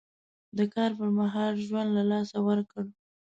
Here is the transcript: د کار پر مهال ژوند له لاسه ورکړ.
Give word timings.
د 0.57 0.59
کار 0.73 0.91
پر 0.99 1.09
مهال 1.19 1.53
ژوند 1.65 1.89
له 1.97 2.03
لاسه 2.11 2.37
ورکړ. 2.47 2.83